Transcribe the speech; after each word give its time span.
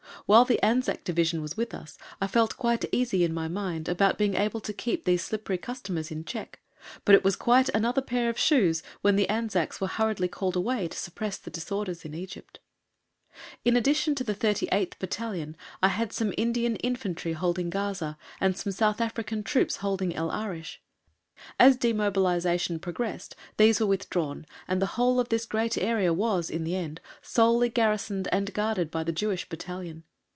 While 0.27 0.45
the 0.45 0.63
Anzac 0.63 1.03
Division 1.03 1.41
was 1.41 1.57
with 1.57 1.73
us 1.73 1.97
I 2.21 2.27
felt 2.27 2.55
quite 2.55 2.85
easy 2.93 3.25
in 3.25 3.33
my 3.33 3.49
mind 3.49 3.89
about 3.89 4.17
being 4.17 4.35
able 4.35 4.61
to 4.61 4.71
keep 4.71 5.03
these 5.03 5.23
slippery 5.25 5.57
customers 5.57 6.09
in 6.09 6.23
check, 6.23 6.61
but 7.03 7.15
it 7.15 7.23
was 7.23 7.35
quite 7.35 7.67
"another 7.69 8.01
pair 8.01 8.29
of 8.29 8.37
shoes" 8.39 8.81
when 9.01 9.17
the 9.17 9.27
Anzacs 9.27 9.81
were 9.81 9.87
hurriedly 9.87 10.29
called 10.29 10.55
away 10.55 10.87
to 10.87 10.97
suppress 10.97 11.37
the 11.37 11.49
disorders 11.51 12.05
in 12.05 12.13
Egypt. 12.13 12.59
In 13.65 13.75
addition 13.75 14.15
to 14.15 14.23
the 14.23 14.35
38th 14.35 14.97
Battalion, 14.99 15.57
I 15.83 15.89
had 15.89 16.13
some 16.13 16.33
Indian 16.37 16.77
Infantry 16.77 17.33
holding 17.33 17.69
Gaza, 17.69 18.17
and 18.39 18.55
some 18.55 18.71
South 18.71 19.01
African 19.01 19.43
troops 19.43 19.77
holding 19.77 20.15
El 20.15 20.31
Arish. 20.31 20.81
As 21.59 21.75
demobilization 21.75 22.79
progressed 22.79 23.35
these 23.57 23.81
were 23.81 23.87
withdrawn 23.87 24.45
and 24.65 24.81
the 24.81 24.85
whole 24.95 25.19
of 25.19 25.27
this 25.27 25.45
great 25.45 25.77
area 25.77 26.13
was, 26.13 26.49
in 26.49 26.63
the 26.63 26.75
end, 26.77 27.01
solely 27.21 27.67
garrisoned 27.67 28.29
and 28.31 28.53
guarded 28.53 28.89
by 28.89 29.03
the 29.03 29.11
Jewish 29.11 29.49
Battalion. 29.49 30.03